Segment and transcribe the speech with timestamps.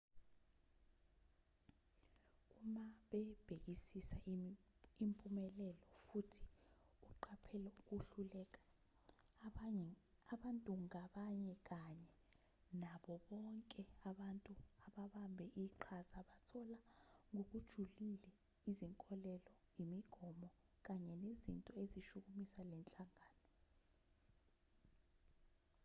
[2.65, 4.17] uma bebhekisisa
[5.05, 6.43] impumelelo futhi
[7.11, 8.59] uqaphela ukuhluleka
[10.35, 12.09] abantu ngabanye kanye
[12.81, 14.51] nabo bonke abantu
[14.87, 16.77] ababambe iqhaza bathola
[17.33, 19.51] ngokujulileizinkolelo
[19.83, 20.47] imigomo
[20.85, 23.39] kanye nezinto ezishukumisa le nhlangano